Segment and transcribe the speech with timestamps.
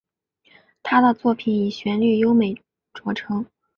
[0.81, 2.59] 他的作品以旋律优美
[2.91, 3.45] 着称。